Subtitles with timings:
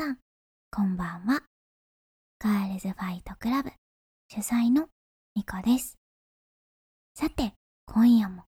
[0.00, 0.16] さん
[0.70, 1.42] こんばんは。
[2.42, 3.70] ガールズファイトクラブ
[4.30, 4.86] 主催の
[5.36, 5.98] ミコです。
[7.14, 7.52] さて
[7.84, 8.44] 今夜も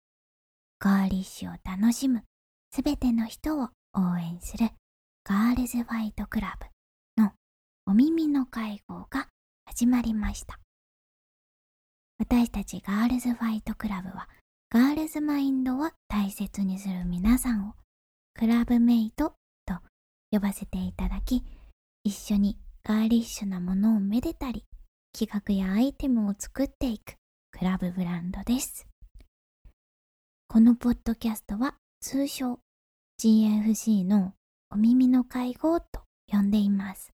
[0.78, 2.22] ガーリッシュを楽しむ
[2.70, 4.68] すべての人を応援する
[5.24, 6.58] ガールズファイトクラ
[7.16, 7.32] ブの
[7.86, 9.28] お耳の会合が
[9.64, 10.60] 始まりました。
[12.18, 14.28] 私たちガールズファイトクラブは
[14.68, 17.72] girls mi nd を大切にする皆さんを
[18.34, 19.37] クラブメイト
[20.30, 21.42] 呼ばせていただき
[22.04, 24.64] 一緒にガーリッシュなものをめでたり
[25.18, 27.14] 企画やアイテムを作っていく
[27.52, 28.86] クラブブランドです
[30.48, 32.60] このポッドキャストは通称
[33.20, 34.32] GFC の
[34.70, 37.10] お耳の会合と呼んでいます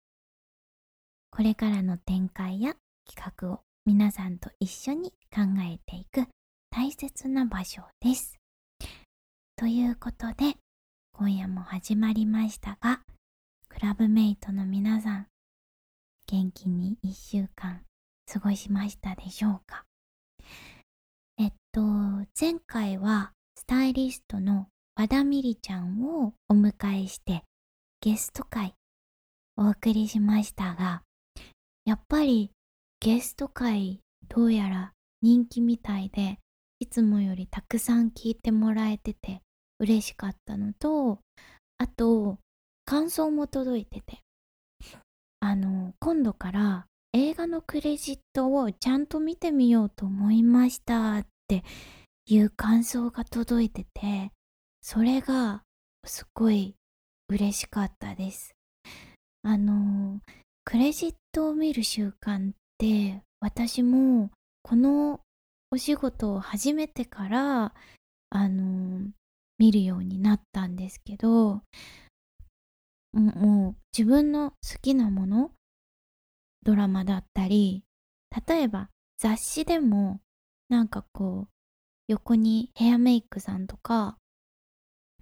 [1.32, 2.76] これからの展開や
[3.10, 6.28] 企画を皆さんと一緒に考えていく
[6.70, 8.40] 大切な場所です。
[9.58, 10.56] ということで
[11.16, 13.02] 今夜も始まりましたが
[13.70, 15.28] クラブメイトの皆さん
[16.28, 17.82] 元気に1週間
[18.32, 19.86] 過ごしましたでしょうか？
[21.38, 27.44] えっと前回はスタイリストの和田ミリちゃんをお迎えして
[28.02, 28.74] ゲスト会
[29.56, 31.04] お送りしましたが
[31.86, 32.50] やっぱり
[33.00, 36.40] ゲスト会どうやら人気みたいで
[36.80, 39.42] いつもよりたくさん聞いてもらえてて
[39.84, 41.20] 嬉しかったのと
[41.78, 42.38] あと
[42.86, 44.24] 感想も届いてて。
[45.46, 51.66] あの今度から映画のクレジットをちゃんと見てみようと思いましたって
[52.28, 54.32] いう感想が届いてて
[54.82, 55.64] それが
[56.06, 56.76] すごい
[57.28, 58.56] 嬉しかったです。
[59.44, 60.22] あの
[60.64, 65.20] クレジットを見る習慣で私もこの
[65.72, 67.74] お仕事を始めてから
[68.30, 69.10] あの
[69.58, 71.62] 見るようになったんですけど
[73.14, 75.52] もう自分の好きなもの
[76.64, 77.84] ドラマだったり
[78.48, 80.20] 例えば雑誌でも
[80.70, 81.54] なんかこう
[82.08, 84.18] 横にヘアメイクさんとか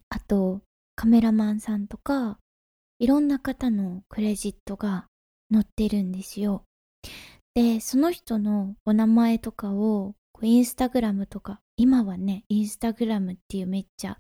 [0.10, 0.62] あと
[0.96, 2.38] カメラマンさんとか
[3.00, 5.08] いろんな方のクレジットが
[5.52, 6.64] 載ってるんですよ。
[7.54, 10.14] でその人のお名前とかを
[10.46, 14.18] インスタグラムとか今はねインスタグラムっていうめっちゃ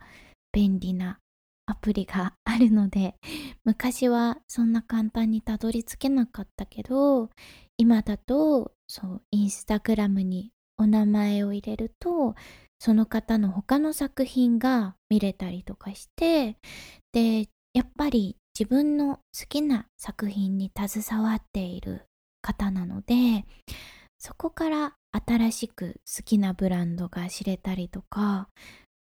[0.51, 1.19] 便利な
[1.65, 3.15] アプリがあるので
[3.63, 7.29] 昔はそんな簡単にたどり着けなかったけど
[7.77, 12.35] 今だとそうインスタグラムにお名前を入れると
[12.79, 16.57] その方の他の作品が見れたりとかして
[17.13, 22.05] でやっぱり自分の好きな作品に携わっている
[22.41, 23.45] 方なので
[24.23, 24.93] そこから
[25.27, 28.49] 新しく好きなブランドが知れたりとか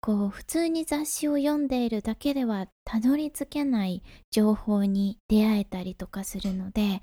[0.00, 7.02] こう普通に雑誌を読んでいるだけではたどり着けない情報に出会えたりとかするので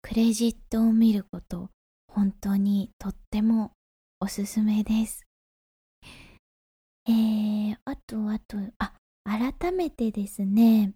[0.00, 1.70] クレジットを見ること
[2.06, 3.72] 本当にとっても
[4.20, 5.26] おすすめです。
[7.08, 8.92] えー、あとあとあ
[9.24, 10.92] 改めてですね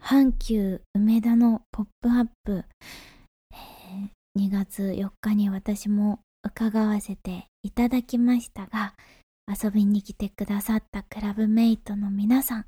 [0.00, 2.64] 阪急梅田のポップアップ、
[4.38, 8.94] 2月4日に私も伺わせていただきましたが
[9.46, 12.66] 遊びに来てくださったクラブメイトの皆さん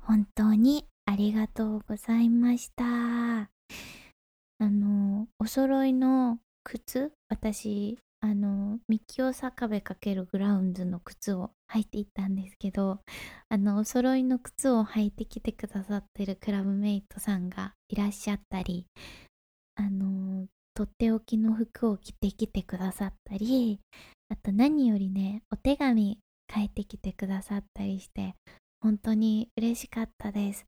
[0.00, 2.84] 本当にありがとうございました。
[2.84, 13.00] あのお揃いの靴私あのミキオ坂部×グラウンズの靴を履いていったんですけど
[13.48, 18.86] あのお揃いの靴を履いてきてくださってるクラブメイトさんがいらっしゃったり
[19.74, 23.80] あのとっておきの服を着てきてくださったり
[24.28, 26.18] あと何よりねお手紙
[26.54, 28.34] 書いてきてくださったりして
[28.82, 30.66] 本当に嬉しかったです。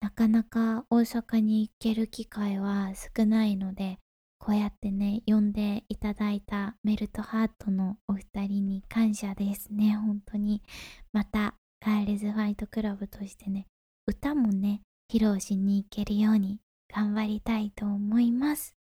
[0.00, 3.98] なかなか大阪に行ける機会は少ないので
[4.38, 9.96] こうやってね呼んでいただいたメルトハートのお二人に感謝ですね。
[9.96, 10.62] 本当に。
[11.12, 13.66] またガールズファイトクラブとしてね
[14.06, 14.82] 歌もね
[15.12, 16.60] 披露しに行けるように
[16.94, 18.77] 頑張りたいと思います。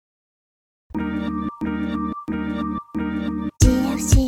[3.63, 4.27] GFC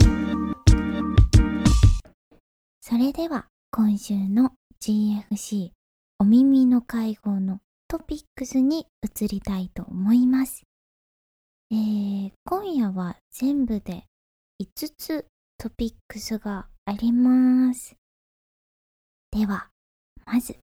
[2.81, 5.71] それでは今週の GFC
[6.19, 10.63] お耳の会合のトピックスに移りたいと思います。
[11.71, 14.03] えー、今夜は全部で
[14.61, 15.25] 5つ
[15.57, 17.95] トピックスがあります。
[19.31, 19.69] では、
[20.25, 20.57] まず、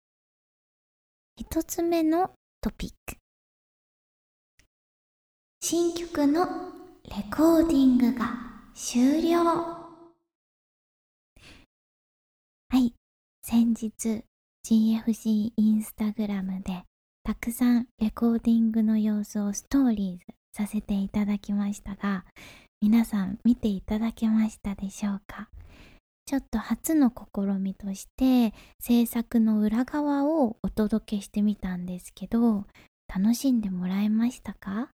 [1.41, 3.24] 1つ目のトピック。
[5.67, 6.45] 新曲の
[7.05, 8.37] レコーディングが
[8.75, 9.43] 終了。
[9.45, 9.89] は
[12.75, 12.93] い、
[13.43, 14.25] 先日
[14.69, 16.83] GFC インスタグラムで
[17.23, 22.27] たくさんレコーディングの様子をストーリーズさせていただきましたが
[22.83, 25.49] 皆さん見ていただけましたでしょうか？
[26.27, 32.67] ちょっと初の試みとして制作の裏側をお届けしてみたんですけど
[33.09, 34.91] 楽しんでもらえましたか？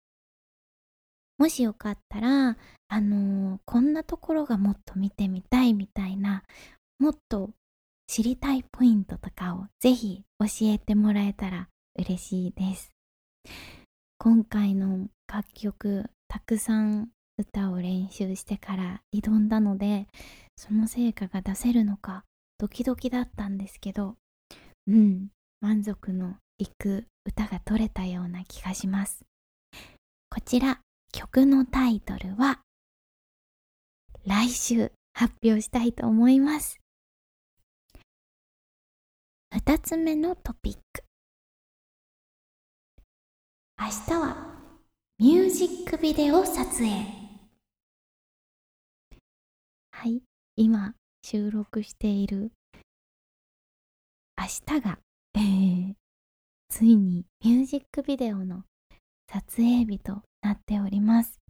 [1.45, 2.57] もしよかったら
[2.89, 6.43] あのー、こんなところがもっと見てみたいみたいな
[6.99, 7.51] もっと
[8.07, 11.69] 知りたいポイントとかをぜひ教えてもらえたら
[11.99, 12.93] 嬉しいです。
[14.17, 20.07] 今回の楽曲たくさん歌を練習してから挑んだので
[20.57, 22.25] その成果が出せるのか
[22.57, 24.15] ドキドキだったんですけど
[24.87, 25.29] うん
[25.61, 29.27] 満足のいく歌が取れたような気がします。
[30.31, 30.84] こちら。
[31.15, 32.59] 曲のタイトルは
[34.27, 36.81] 来週発表したいと思います。
[39.55, 41.05] 2つ目のトピック。
[43.79, 44.59] 明日は
[45.21, 46.89] ミュージックビデオ撮影。
[49.93, 50.21] はい
[50.57, 52.51] 今収録している。
[54.37, 54.47] 明
[54.79, 54.99] 日が、
[55.37, 55.95] えー、
[56.69, 58.65] ついにミュージックビデオの
[59.29, 61.41] 撮影日となっております。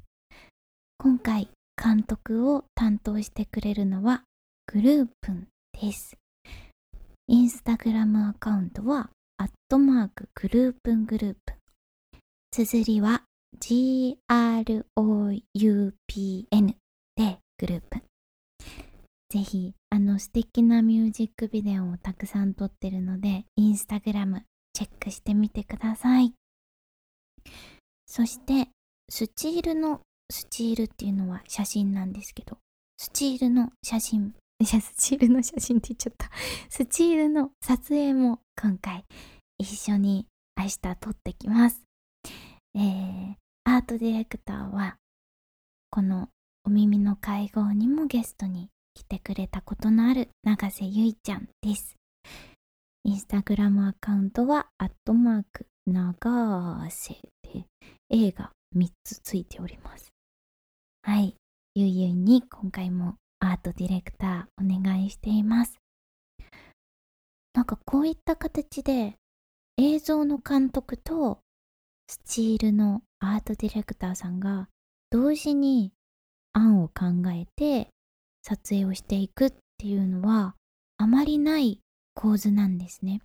[0.99, 4.23] 今回監督を担当してくれるのは
[4.67, 5.49] グループン
[5.81, 6.17] です。
[7.27, 11.55] インスタグラムアカウントはアットマークグループングループ。
[12.53, 13.25] 綴りは
[13.61, 14.17] GROUPN
[17.17, 18.01] でグループ。
[19.29, 26.33] ぜひあの素敵なミュージックビデオをたくさん撮ってるのでインスタグラムチェックしてみてください。
[28.07, 28.69] そして
[29.09, 32.59] スチールのスチールっていうのは写真なんですけど
[32.97, 36.31] スチールの写真いや スチールの写真って言っちゃった
[36.69, 39.05] スチールの撮影も今回
[39.59, 41.83] 一緒に明日撮ってきます
[42.77, 43.35] えー、
[43.65, 44.97] アートディレクターは
[45.91, 46.29] この
[46.65, 51.97] お耳の会合にもゲストに来てくれたことのある永瀬ゆいちゃんです。
[53.05, 57.67] インスタグラムアカウントは、アットマーク、長瀬で、
[58.09, 60.13] A が3つついております。
[61.03, 61.37] はい。
[61.75, 65.79] ゆいゆいに今回もアートディレクターお願いしています。
[67.53, 69.15] なんかこういった形で
[69.77, 71.41] 映像の監督と
[72.09, 74.69] スチールのアートディレクターさんが
[75.11, 75.93] 同時に
[76.53, 77.89] 案を考えて
[78.43, 80.55] 撮影をしていくっていうのは
[80.97, 81.81] あまりない
[82.15, 83.21] 構図なんですね。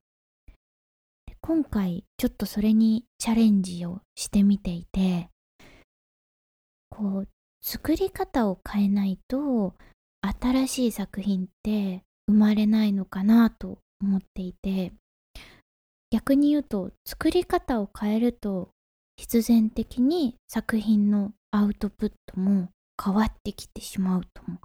[1.42, 5.30] 今回ちょっとそれにチャレンジをしてみていて
[7.00, 7.28] こう
[7.62, 9.74] 作り方を変えないと
[10.42, 14.92] 新しい作品って生まれないのかなと思っていて
[16.12, 18.72] 逆に言うと作り方を変えると
[19.16, 22.68] 必然的に作品のアウトプットも
[23.02, 24.60] 変わってきてしまうとも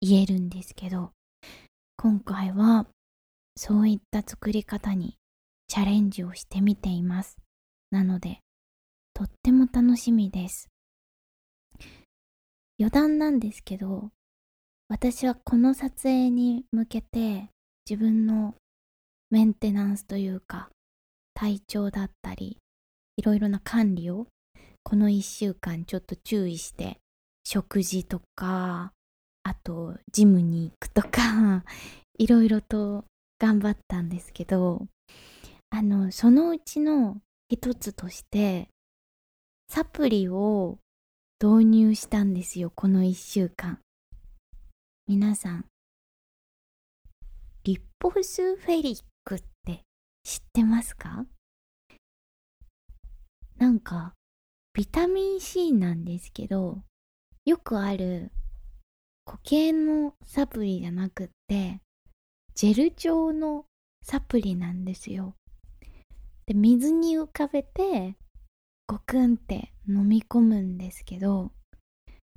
[0.00, 1.10] 言えるんですけど
[1.96, 2.86] 今回は
[3.56, 5.16] そういった作り方に
[5.66, 7.38] チャレンジをしてみています。
[7.90, 8.38] なので
[9.14, 10.71] とっても楽しみです。
[12.82, 14.10] 余談なんですけど
[14.88, 17.48] 私はこの撮影に向けて
[17.88, 18.56] 自分の
[19.30, 20.68] メンテナンスというか
[21.32, 22.58] 体調だったり
[23.16, 24.26] いろいろな管理を
[24.82, 26.98] この1週間ちょっと注意して
[27.44, 28.90] 食事とか
[29.44, 31.62] あとジムに行くとか
[32.18, 33.04] いろいろと
[33.38, 34.88] 頑張ったんですけど
[35.70, 38.68] あのそのうちの一つとして
[39.68, 40.78] サプリを
[41.42, 43.80] 導入したんですよこの1週間
[45.08, 45.64] 皆さん
[47.64, 49.80] リッポスフェリックって
[50.22, 51.26] 知ってますか？
[53.56, 54.12] なんか
[54.72, 56.78] ビタミン C なんですけど
[57.44, 58.30] よくある
[59.24, 61.80] 固形のサプリじゃなくって
[62.54, 63.64] ジェル状の
[64.04, 65.34] サプリなんですよ。
[66.46, 68.14] で水に浮かべて
[68.92, 71.50] ゴクンって飲み込むんですけど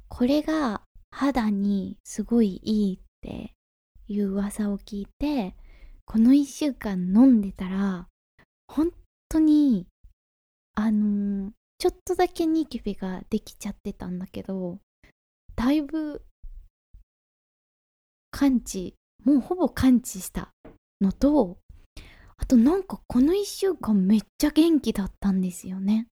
[0.08, 3.52] これが肌にすごいいいって
[4.08, 5.54] いう噂を聞いて
[6.06, 8.08] この1週間飲んでたら
[8.70, 8.92] 本
[9.28, 9.86] 当に
[10.76, 14.78] あのー、ちょっとだけニキビができちゃってたんだけど
[15.58, 16.22] だいぶ
[18.32, 18.96] 完治
[19.26, 20.52] もうほぼ完治した
[21.02, 21.58] のと
[22.38, 26.08] あとなんかこの1週間めっちゃ元気だったんですよね。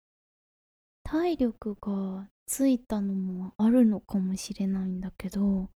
[1.11, 5.69] 体力がついたのもあるのかもしれないんだけど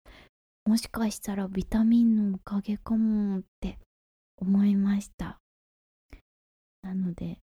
[0.67, 3.79] もしかしたらビタミンのおかげかもって
[4.37, 5.39] 思いました。
[6.83, 7.39] なので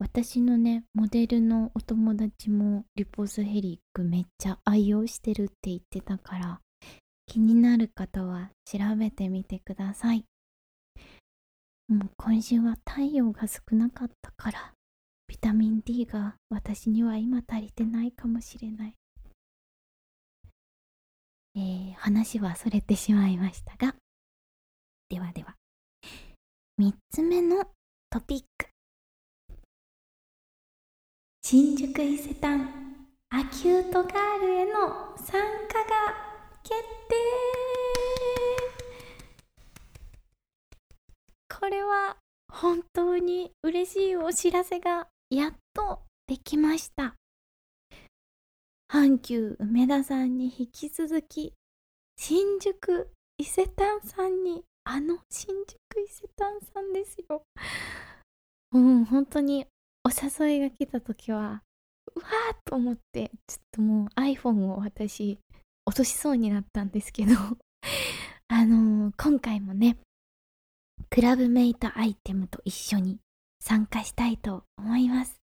[0.00, 6.60] 私のねモデルのお友達もリポスヘリックめっちゃ愛用してるって言ってたから
[7.26, 10.24] 気になる方は調べてみてください。
[11.86, 14.72] もう今週は太陽が少なかったから
[15.28, 18.94] ビタミン D が私には今足りてないかもしれない。
[21.54, 23.94] えー、話はそれてしまいましたが。
[25.10, 25.54] ではでは。
[26.80, 27.64] 3つ目の
[28.08, 28.68] トピック。
[31.42, 36.16] 新宿伊勢丹アキュートガールへの参加が
[36.62, 36.74] 決
[37.08, 37.16] 定。
[41.60, 42.16] これは
[42.50, 47.14] 本当に嬉しいお知らせがやっとできました。
[48.90, 51.52] 阪急梅田さんに引き続き
[52.16, 57.42] 新宿伊勢丹さんにあの新宿伊勢丹さんですよ。
[58.72, 59.66] うん本当に
[60.02, 61.62] お誘いが来た時は
[62.14, 65.38] うわーと思ってちょっともう iPhone を私
[65.84, 67.34] 落としそうになったんですけど。
[68.50, 69.98] あのー、今回もね
[71.10, 73.18] クラブメイトアイテムと一緒に
[73.68, 75.42] 参加したいと思います。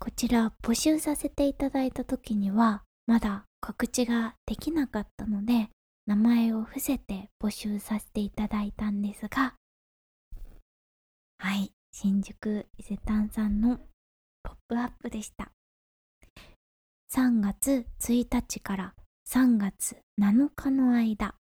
[0.00, 5.68] こちら募集させていただいた時にはまだ告知ができなかったので
[6.06, 9.54] 名前を伏せて募集させていただいたんですが
[11.38, 13.78] はい新宿伊勢丹さんの
[14.42, 15.52] ポップアップでした。
[17.14, 18.94] 3月1日から
[19.28, 21.36] 3月7日の間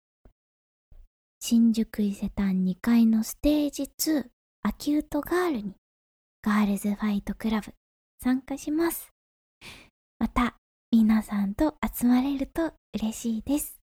[1.40, 4.26] 新宿伊勢丹2階のステージ2
[4.62, 5.74] アキュートガールに
[6.42, 7.74] ガールズファイトクラブ
[8.22, 9.10] 参加します。
[10.20, 10.58] また
[10.92, 13.80] 皆さんと集まれると嬉しいです。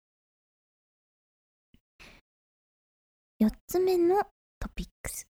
[3.43, 4.23] 4つ目の
[4.59, 5.27] トピックス。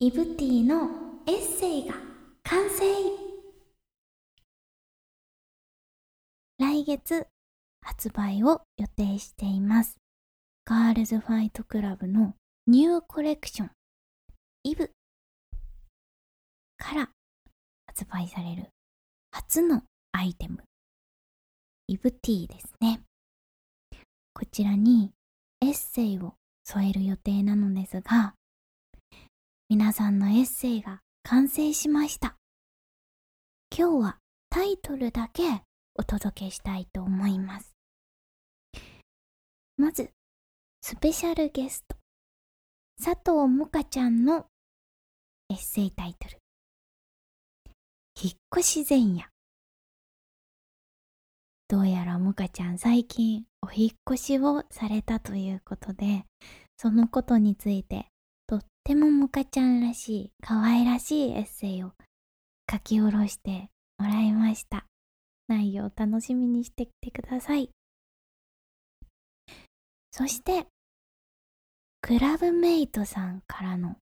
[0.00, 0.88] イブティの
[1.26, 1.94] エッセイが
[2.42, 2.84] 完成。
[6.58, 7.26] 来月
[7.82, 9.98] 発売を予定しています。
[10.64, 12.34] ガールズファイトクラブの
[12.66, 13.70] ニューコレクション、
[14.64, 14.90] イブ。
[16.76, 17.10] から。
[17.86, 18.68] 発売される。
[19.32, 20.62] 初のアイテム、
[21.88, 23.00] イブティーですね。
[24.32, 25.12] こちらに。
[25.62, 28.34] エッセイを添える予定なのですが、
[29.68, 32.36] 皆さんのエッセイが完成しました。
[33.76, 35.42] 今日はタイトルだけ
[35.96, 37.74] お届けしたいと思います。
[39.76, 40.10] まず、
[40.80, 41.99] スペシャルゲスト、
[43.02, 44.44] 佐藤もかちゃんの
[45.48, 46.36] エッセイタイトル。
[48.22, 49.26] 引っ越し前夜。
[51.66, 56.26] どうやらもかちゃん最近お引っ越しをされたということで、
[56.76, 58.08] そのことについて
[58.46, 61.92] とってももかちゃんらしい可愛らしいエッセイを
[62.70, 64.84] 書き下ろしてもらいました。
[65.48, 67.70] 内容楽しみにしてきてください。
[70.10, 70.66] そして、
[72.02, 73.96] クラブメイトさんからの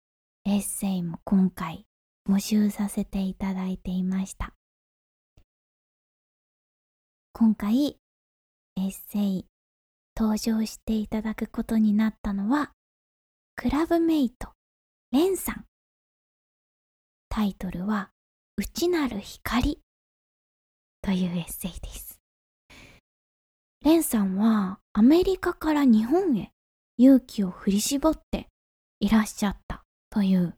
[0.44, 1.86] エッセイも今回
[2.28, 4.52] 募集させていただいていました。
[7.32, 7.98] 今回、
[8.76, 9.46] エッセイ
[10.16, 12.72] 登場していただくことになったのは、
[13.56, 14.50] クラブメイト、
[15.10, 15.64] レンさん。
[17.30, 18.10] タイトルは、
[18.56, 19.80] 内なる光
[21.00, 22.20] というエッセイです。
[23.82, 26.50] レンさんはアメリカから日本へ
[26.98, 28.48] 勇気を振り絞って
[29.00, 30.54] いらっしゃったという、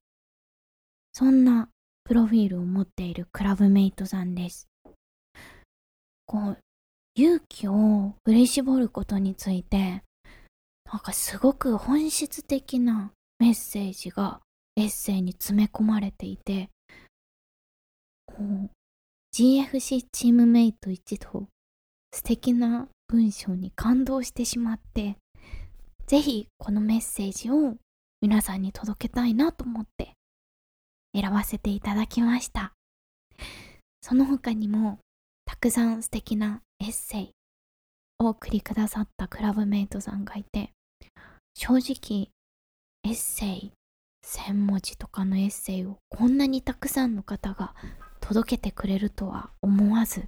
[1.12, 1.68] そんな
[2.04, 4.68] プロフィールを持っているクラブメイトさんです。
[6.26, 6.58] こう、
[7.16, 10.04] 勇気を振り絞ることについて、
[10.90, 14.40] なんかすごく本質的なメッセージが
[14.76, 16.70] エッセイに詰め込まれていて、
[18.26, 18.70] こう、
[19.34, 21.48] GFC チームメイト一同
[22.12, 25.16] 素敵な文章に感動してしまって
[26.08, 27.74] ぜひこのメッセージを
[28.22, 30.14] 皆さんに届けたいなと思って
[31.14, 32.72] 選ばせていただきました。
[34.00, 35.00] その他にも
[35.44, 37.30] たくさん素敵なエッセイ
[38.20, 40.70] を送りくださったクラブメイトさんがいて
[41.54, 42.30] 正直
[43.04, 43.72] エッセイ
[44.24, 47.74] 1000文字とかのエッセイをこんなにたくさんの方が
[48.20, 50.24] 届けてくれるとは思わず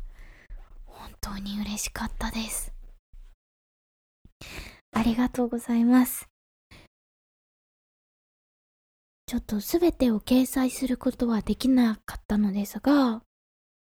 [0.84, 2.74] 本当に嬉しかったです。
[4.92, 6.28] ありがとうございます
[9.26, 13.22] ちょっと全てを掲載することはできなかったのですが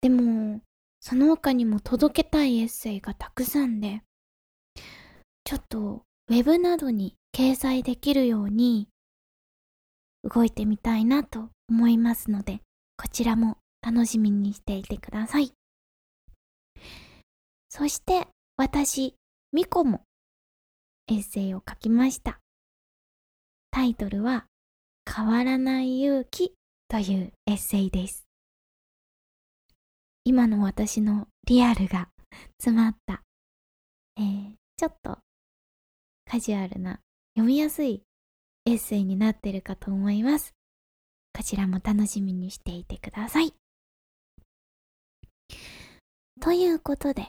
[0.00, 0.60] でも
[1.00, 4.02] その他にも届けたいエッセイがたくさんで
[5.44, 8.88] ちょっとウェブなどに掲載できるように
[10.22, 12.60] 動いてみたいなと思いますので、
[12.96, 15.52] こちらも楽しみにしていてください。
[17.68, 19.16] そして私、
[19.52, 20.02] ミコも
[21.08, 22.40] エッセイを書きました。
[23.70, 24.46] タイトルは
[25.10, 26.54] 変わらない勇気
[26.88, 28.26] というエッセイです。
[30.24, 32.08] 今の私のリアルが
[32.60, 33.22] 詰まった、
[34.16, 35.18] えー、ちょっと
[36.24, 37.00] カジュアルな
[37.34, 38.02] 読みやすい
[38.66, 40.54] エッセイになってるかと思います。
[41.34, 43.54] こちらも楽しみにしていてください。
[46.40, 47.28] ということで、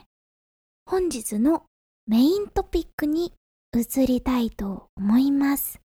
[0.86, 1.66] 本日の
[2.06, 3.32] メイントピックに
[3.76, 5.80] 移りたいと思います。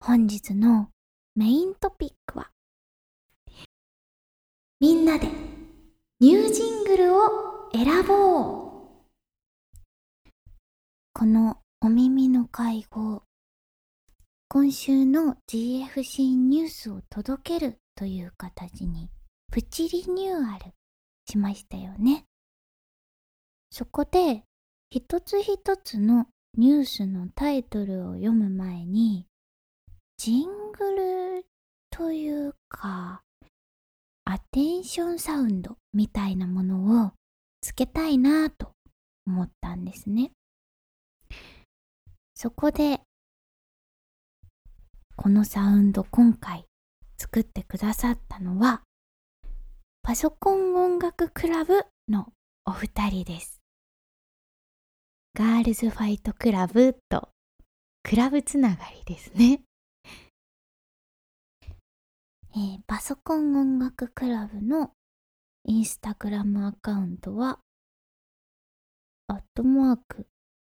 [0.00, 0.88] 本日の
[1.34, 2.50] メイントピックは、
[4.80, 5.28] みんなで
[6.20, 8.64] ニュージングルを選ぼう
[11.12, 13.22] このお耳の会合
[14.48, 19.10] 今週の GFC ニュースを届けるという形に
[19.52, 20.72] プチリニューアル
[21.28, 22.24] しましたよね。
[23.70, 24.44] そこで
[24.94, 29.26] 一つ一つのニュースのタイトルを読む前に
[30.18, 31.46] ジングル
[31.90, 33.20] というか
[34.24, 37.10] アテンションサウンドみたいなものを
[37.60, 38.70] つけたいなと
[39.26, 40.30] 思ったんですね。
[42.36, 43.00] そこで
[45.16, 46.66] このサウンド今回
[47.18, 48.82] 作ってくださったのは
[50.04, 52.28] パソコン音楽クラブの
[52.64, 53.63] お二人です。
[55.36, 57.30] ガールズファイトクラブと
[58.04, 59.62] クラブつながりですね。
[62.56, 64.92] えー、パソコン音楽クラブの
[65.64, 67.58] インスタグラムアカウントは、
[69.26, 70.28] アットマーク、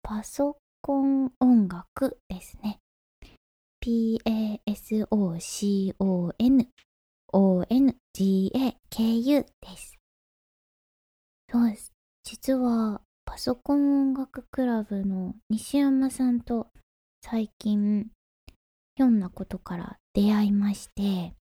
[0.05, 2.79] パソコン音楽ですね。
[3.81, 4.69] p-a-s-o-c-o-n
[7.33, 7.87] o-n-g-a-k-u
[9.61, 9.99] です。
[11.51, 11.93] そうです。
[12.23, 13.01] 実は、
[13.35, 16.69] パソコン音楽クラブの西山さんと
[17.21, 18.07] 最近、
[18.95, 21.35] ひょんなことから出会いまして、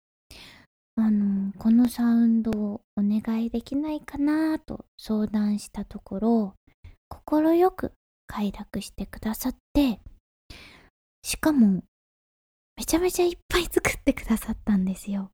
[0.96, 6.56] あの、このサウンドをお願いできないかなと相談したところ、
[7.28, 7.92] 快く
[8.26, 10.00] 快諾してくださって、
[11.22, 11.84] しかも
[12.76, 15.30] めちゃめちゃいっぱい作ってくださったんですよ。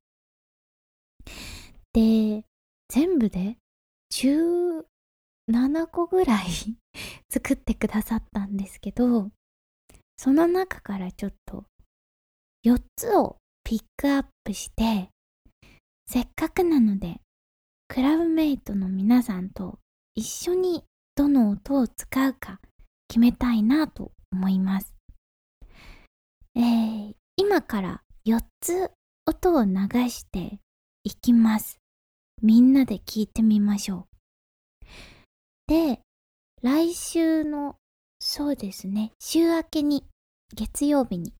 [1.94, 2.44] で、
[2.90, 3.56] 全部で
[5.50, 6.46] 7個ぐらい
[7.30, 9.30] 作ってくださったんですけど、
[10.16, 11.64] その中からちょっと
[12.64, 15.10] 4つをピックアップして、
[16.06, 17.20] せっかくなので、
[17.88, 19.78] クラブメイトの皆さんと
[20.14, 20.84] 一緒に
[21.16, 22.60] どの音を使うか
[23.08, 24.94] 決めたいなと思います。
[26.54, 28.90] えー、今から4つ
[29.26, 29.72] 音を流
[30.08, 30.60] して
[31.04, 31.78] いきます。
[32.42, 34.09] みんなで聞いてみましょう。
[35.70, 36.00] で、
[36.62, 37.76] 来週の、
[38.18, 40.04] そうですね、週明けに、
[40.52, 41.32] 月曜日に、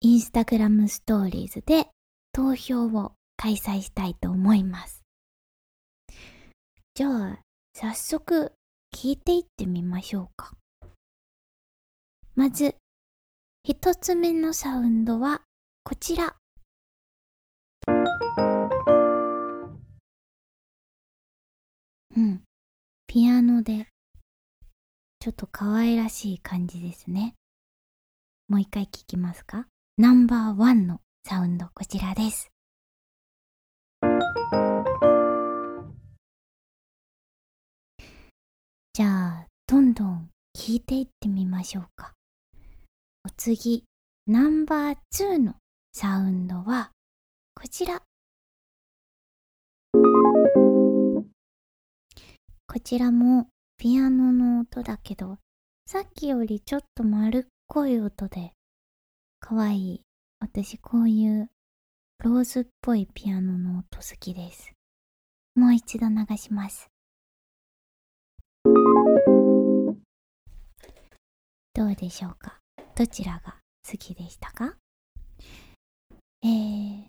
[0.00, 1.88] インスタグラムストーリーズで
[2.30, 5.02] 投票を開催したいと思います。
[6.94, 7.40] じゃあ、
[7.74, 8.52] 早速
[8.94, 10.52] 聞いていってみましょうか。
[12.36, 12.76] まず、
[13.64, 15.42] 一つ目のサウンドは
[15.82, 16.36] こちら。
[22.16, 22.42] うん。
[23.06, 23.86] ピアノで、
[25.20, 27.34] ちょっと可愛らしい感じですね。
[28.48, 29.66] もう一回聞きますか？
[29.96, 32.50] ナンバーワンのサウンド、こちらです。
[38.92, 42.12] じゃあ、どんどん聞いていってみましょうか。
[43.24, 43.84] お次、
[44.26, 45.54] ナンバー2の
[45.92, 46.90] サウンドは
[47.54, 48.02] こちら。
[52.72, 55.38] こちらもピアノの音だけど、
[55.86, 58.52] さっきよりちょっと丸っこい音で、
[59.40, 60.02] かわいい。
[60.38, 61.50] 私こういう
[62.22, 64.70] ローズっぽいピアノの音好きです。
[65.56, 66.86] もう一度流します。
[71.74, 72.60] どうでしょうか？
[72.94, 74.76] どちらが好きでしたか？
[76.44, 77.02] えー、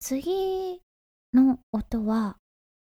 [0.00, 0.82] 次
[1.32, 2.36] の音は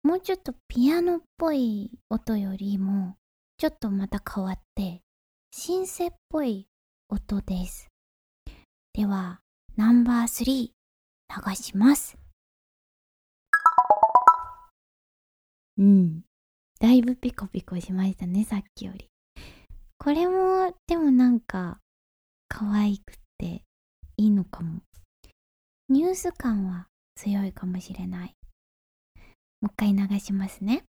[0.02, 3.16] もうちょっとピアノっぽい音よりも
[3.56, 5.02] ちょっとまた変わって
[5.52, 6.66] シンセっぽい
[7.08, 7.88] 音です。
[8.94, 9.40] では
[9.76, 10.70] ナンバー3
[11.48, 12.18] 流します。
[15.78, 16.22] うん。
[16.80, 19.08] だいぶピコピコしましたね、さっきより。
[19.98, 21.78] これもでもなんか
[22.48, 23.62] 可愛くて
[24.16, 24.80] いいのかも
[25.88, 28.34] ニュース感は強いかもしれない
[29.62, 30.84] もう一回流しますね。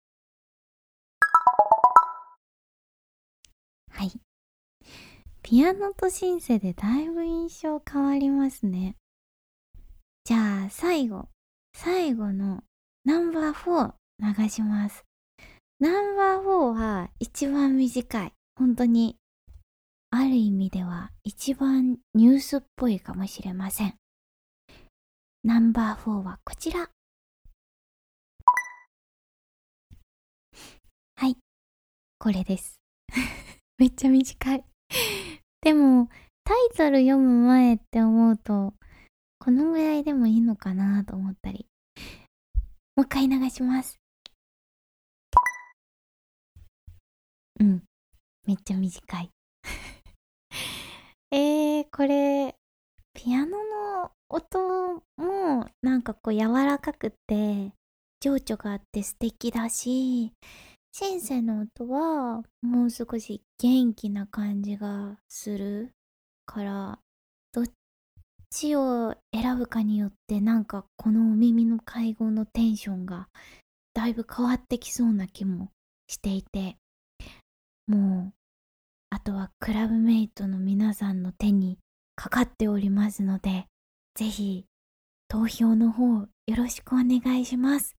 [3.90, 4.12] はい。
[5.42, 8.94] ピアノとシンセでだいぶ印象変わりますね。
[10.24, 11.28] じゃあ最後。
[11.74, 12.62] 最後の
[13.04, 13.94] ナンバー4
[14.38, 15.04] 流します。
[15.80, 18.33] ナンバー4は一番短い。
[18.56, 19.16] 本当に
[20.11, 23.94] ある意味では一番ニュースっぽいかもしれません。
[25.42, 26.90] ナンバー4はこちら。
[32.22, 32.78] これです。
[33.78, 34.64] めっちゃ短い。
[35.62, 36.11] でも
[36.44, 38.74] タイトル読む前って思うと
[39.38, 41.66] このぐらいでもいいのかなと思ったり。
[42.94, 43.98] もう一回流します。
[47.59, 47.83] うん。
[48.46, 49.30] めっちゃ短い。
[51.33, 52.54] えー、これ
[53.14, 53.64] ピアノ
[54.02, 57.72] の音もなんかこう柔らかくて
[58.20, 60.35] 情緒があって素敵だし
[60.92, 65.92] シンセの音はもう少し元気な感じがする
[66.46, 66.98] から
[67.53, 67.64] どっ
[68.50, 73.29] ちを選ぶかによってなんかこのお耳の会合のテンションが
[73.94, 75.70] だいぶ変わってきそうな気も
[76.09, 76.76] していて
[77.87, 78.33] もう
[79.11, 81.79] あとはクラブメイトの皆さんの手に
[82.16, 83.66] かかっておりますので
[84.14, 84.64] ぜひ
[85.29, 86.26] 投票の方よ
[86.57, 87.94] ろしくお願いします。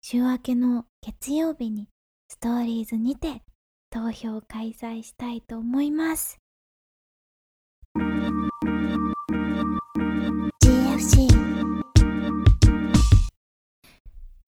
[0.00, 1.88] 週明けの月曜日に
[2.34, 3.42] ストーリーズにて
[3.90, 6.40] 投票開催したいと思います。
[10.64, 11.28] GFC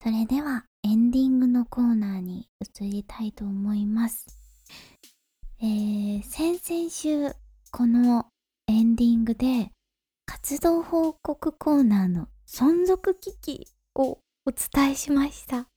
[0.03, 4.27] それではエンディングのコーナーに移りたいと思います。
[5.61, 7.33] えー、先々週
[7.71, 8.25] この
[8.67, 9.71] エンディングで
[10.25, 15.69] 活動報告コーナーの存続危機をお伝えしました。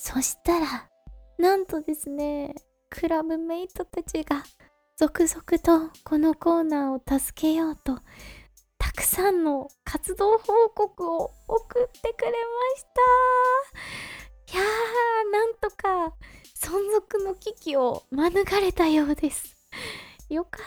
[0.00, 0.88] そしたら
[1.38, 2.54] なんとですね
[2.88, 4.44] クラブメイトたちが
[4.96, 7.98] 続々とこのコーナーを助けようと
[8.78, 12.36] たくさんの活動報告を送ってくれま
[12.76, 12.84] し
[14.46, 14.56] た。
[14.56, 16.14] いやーなんとか
[16.56, 19.56] 存続の危機を免れたようです。
[20.30, 20.66] よかっ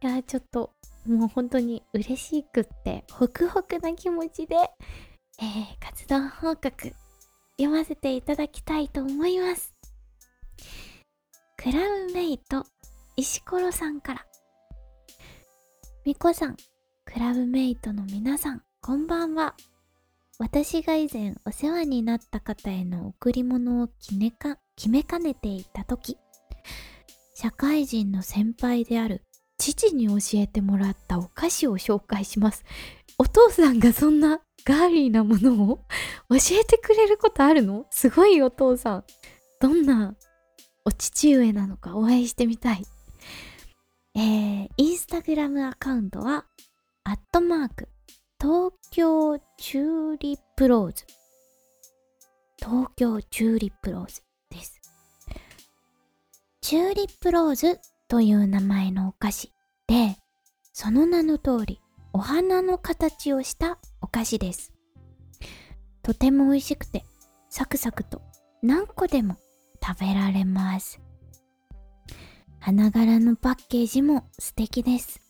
[0.00, 0.08] た。
[0.08, 0.72] いやちょっと
[1.06, 4.56] もう本当に嬉しくってホクホクな気持ちで、
[5.40, 6.92] えー、活動報告
[7.62, 9.72] 読ませていただきたいと思います。
[11.56, 12.64] クラウメイト
[13.16, 14.26] 石ころさんから。
[16.04, 16.56] みこさん、
[17.04, 19.54] クラブメイトの皆さん、こんばんは。
[20.40, 26.18] 私が以前お世話になった方への贈り物を決めか決めかねていた時
[27.34, 29.22] 社会人の先輩である
[29.56, 32.64] 父に教えてもらったお菓子を紹介します。
[33.18, 35.84] お父さんがそんなガーリーなものを
[36.30, 37.86] 教えてくれることあるの？
[37.90, 39.04] すごいお父さん。
[39.60, 40.14] どんな
[40.84, 41.96] お父上なのか？
[41.96, 42.84] お会いしてみたい。
[44.14, 46.46] えー、インスタグラムアカウントは、
[47.04, 47.88] アットマーク、
[48.40, 51.06] 東京チューリップローズ。
[52.58, 54.80] 東京チューリップローズです。
[56.60, 59.52] チューリップローズという名前のお菓子
[59.88, 60.16] で、
[60.72, 61.80] その名の通り、
[62.12, 64.72] お花の形をしたお菓子です。
[66.02, 67.04] とても美味しくて、
[67.48, 68.22] サクサクと
[68.62, 69.36] 何個でも
[69.82, 71.00] 食べられます。
[72.60, 75.20] 花柄のパッケージも素敵です。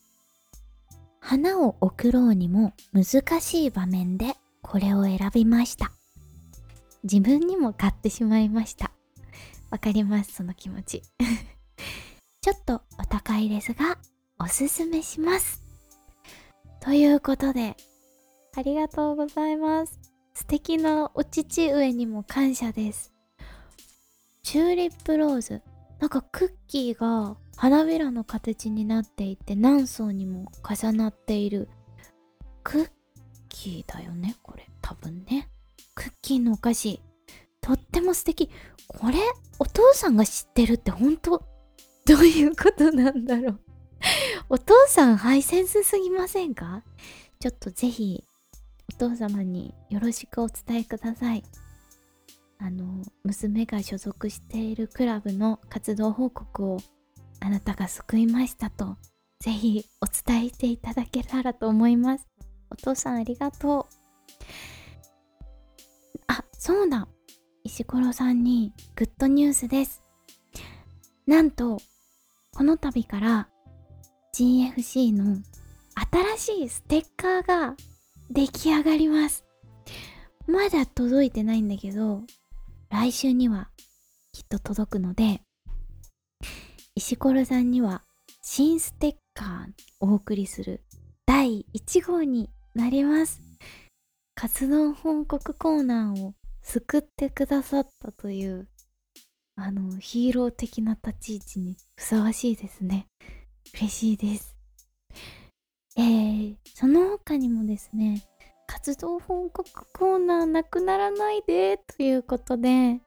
[1.20, 5.92] 花を贈ろうにも難しい場面でこれを選びました。
[7.04, 8.90] 自分にも買ってしまいました。
[9.70, 11.02] わかります、その気持ち。
[12.42, 13.98] ちょっとお高いですが、
[14.38, 15.61] おすすめします。
[16.82, 17.76] ということで、
[18.56, 20.00] ありがとうございます。
[20.34, 23.12] 素敵なお父上にも感謝です。
[24.42, 25.62] チューリップローズ。
[26.00, 31.68] なんかクッキーが花びらの形になっていて何層にも重なっている。
[32.64, 32.90] クッ
[33.48, 34.68] キーだよねこれ。
[34.80, 35.48] 多分ね。
[35.94, 37.00] クッキーのお菓子。
[37.60, 38.50] とっても素敵。
[38.88, 39.18] これ、
[39.60, 41.38] お父さんが知ってるって本当？
[42.04, 43.60] どういうことなんだろう
[44.54, 46.82] お父さんハイセンスすぎませんか？
[47.40, 48.22] ちょっとぜひ
[48.94, 51.42] お父様によろしくお伝えください。
[52.58, 56.78] あの、娘が所属しているクラブの活動報告を
[57.40, 58.98] あなたが救いましたと、
[59.40, 62.28] ぜひお伝えしていただけたらと思います。
[62.68, 63.94] お父さんありがとう。
[66.26, 67.08] あ、そうだ。
[67.64, 70.02] 石ころさんにグッドニュースです。
[71.26, 71.80] なんと
[72.54, 73.48] この度から
[74.34, 75.36] GFC の
[76.36, 77.76] 新しいステッカーが
[78.30, 79.44] 出来上がります。
[80.46, 82.22] まだ届いてないんだけど
[82.88, 83.68] 来週には
[84.32, 85.42] きっと届くので
[86.94, 88.04] 石ころさんには
[88.40, 90.82] 新ステッカーをお送りする
[91.26, 93.42] 第1号になります。
[94.34, 98.66] 活動報告コーナーを救ってくださったという
[99.56, 103.08] あのヒーロー的な立ち位置にふさわしいですね。
[103.74, 104.54] 嬉しいです。
[105.96, 108.24] えー、その他にもですね
[108.66, 113.00] 活動報告コーナーなくならないでということで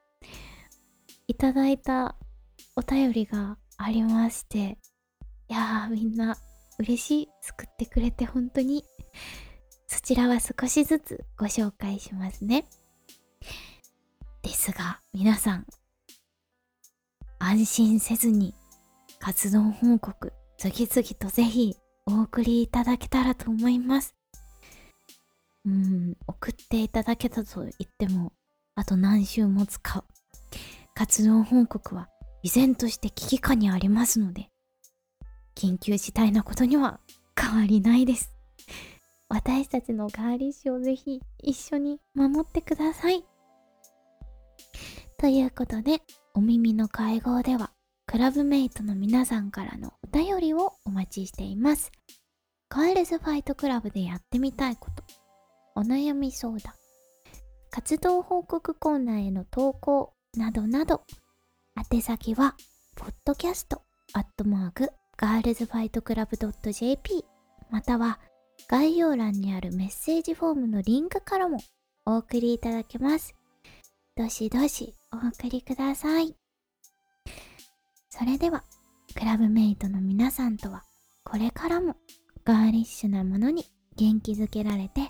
[1.27, 2.15] いただいた
[2.75, 4.77] お便りがありまして
[5.49, 6.37] いやーみんな
[6.77, 8.83] 嬉しい救ってくれて本当に
[9.87, 12.65] そちらは少しずつご紹介しますね。
[14.43, 15.65] ですが皆さん
[17.39, 18.53] 安心せずに
[19.19, 24.15] 活動報告次々とぜひお送りいただけたらと思います。
[25.65, 28.33] うん送っていただけたと言っても
[28.75, 30.03] あと何週も使う
[30.93, 32.07] 活動報告は
[32.43, 34.49] 依然として危機感にありますので
[35.55, 36.99] 緊急事態なことには
[37.39, 38.31] 変わりないです。
[39.27, 43.25] 私たちのガーリッシュをぜひ一緒に守ってください。
[45.17, 46.01] ということで
[46.35, 47.71] お耳の会合では
[48.15, 51.91] クラブメイトの皆さんからのお便りをお待ちしています。
[52.69, 55.03] ガールズファイトクラブでやってみたいこと。
[55.75, 56.73] お悩み相談。
[57.69, 61.03] 活動報告コーナーへの投稿などなど。
[61.91, 62.55] 宛先は
[62.95, 63.81] ポッドキャスト
[64.13, 67.25] アットマークガールズファイトクラブ .jp
[67.69, 68.21] または
[68.69, 71.57] 概要欄にあるメッセージフォームのリンクからも
[72.05, 73.35] お送りいただけます。
[74.15, 76.44] どしどしお送りください。
[78.17, 78.63] それでは、
[79.13, 80.83] クラブメイトの皆さんとは、
[81.25, 81.97] これからも
[82.45, 83.65] ガーリッシュなものに
[83.97, 85.01] 元気づけられて、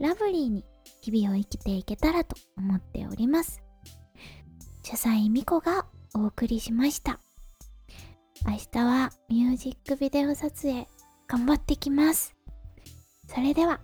[0.00, 0.64] ラブリーに
[1.02, 3.62] 日々を生きていけたらと思っております。
[4.82, 7.20] 主催ミコがお送りしました。
[8.44, 10.88] 明日はミュージックビデオ撮影
[11.28, 12.34] 頑張ってきます。
[13.28, 13.80] それでは、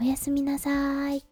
[0.00, 1.27] おやすみなさい。